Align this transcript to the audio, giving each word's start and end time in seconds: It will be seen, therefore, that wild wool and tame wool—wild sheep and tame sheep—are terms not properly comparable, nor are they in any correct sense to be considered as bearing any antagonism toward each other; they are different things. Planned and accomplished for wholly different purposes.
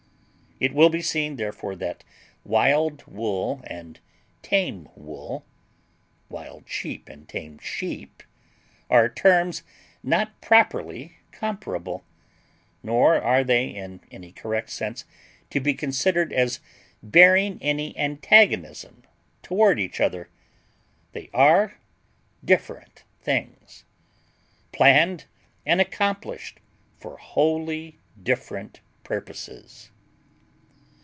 It 0.63 0.75
will 0.75 0.89
be 0.89 1.01
seen, 1.01 1.37
therefore, 1.37 1.75
that 1.77 2.03
wild 2.43 3.03
wool 3.07 3.63
and 3.65 3.99
tame 4.43 4.87
wool—wild 4.95 6.65
sheep 6.69 7.09
and 7.09 7.27
tame 7.27 7.57
sheep—are 7.57 9.09
terms 9.09 9.63
not 10.03 10.39
properly 10.39 11.17
comparable, 11.31 12.03
nor 12.83 13.19
are 13.19 13.43
they 13.43 13.65
in 13.69 14.01
any 14.11 14.31
correct 14.31 14.69
sense 14.69 15.03
to 15.49 15.59
be 15.59 15.73
considered 15.73 16.31
as 16.31 16.59
bearing 17.01 17.57
any 17.59 17.97
antagonism 17.97 19.01
toward 19.41 19.79
each 19.79 19.99
other; 19.99 20.29
they 21.13 21.27
are 21.33 21.79
different 22.45 23.03
things. 23.19 23.83
Planned 24.71 25.25
and 25.65 25.81
accomplished 25.81 26.59
for 26.99 27.17
wholly 27.17 27.97
different 28.21 28.79
purposes. 29.03 29.89